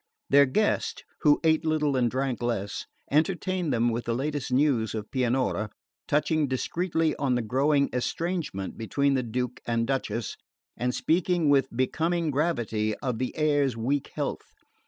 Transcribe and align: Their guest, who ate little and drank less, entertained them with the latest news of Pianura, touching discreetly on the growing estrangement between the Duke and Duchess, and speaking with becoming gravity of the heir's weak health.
Their 0.31 0.47
guest, 0.47 1.03
who 1.19 1.39
ate 1.43 1.63
little 1.63 1.95
and 1.95 2.09
drank 2.09 2.41
less, 2.41 2.87
entertained 3.11 3.71
them 3.71 3.89
with 3.89 4.05
the 4.05 4.15
latest 4.15 4.51
news 4.51 4.95
of 4.95 5.11
Pianura, 5.11 5.69
touching 6.07 6.47
discreetly 6.47 7.15
on 7.17 7.35
the 7.35 7.43
growing 7.43 7.87
estrangement 7.93 8.79
between 8.79 9.13
the 9.13 9.21
Duke 9.21 9.61
and 9.67 9.85
Duchess, 9.85 10.37
and 10.75 10.95
speaking 10.95 11.51
with 11.51 11.69
becoming 11.69 12.31
gravity 12.31 12.95
of 12.97 13.19
the 13.19 13.37
heir's 13.37 13.77
weak 13.77 14.09
health. 14.15 14.51